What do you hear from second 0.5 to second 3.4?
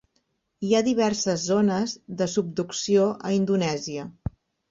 Hi ha diverses zones de subducció a